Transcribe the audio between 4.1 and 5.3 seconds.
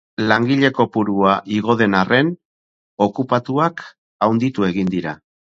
handitu egin dira.